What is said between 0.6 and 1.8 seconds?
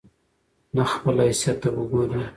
نه خپل حيثت ته